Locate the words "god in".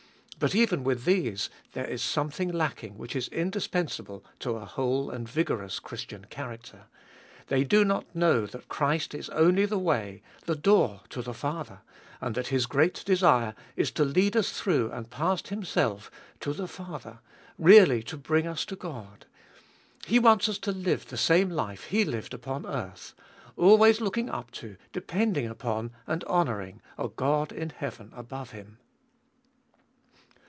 27.09-27.69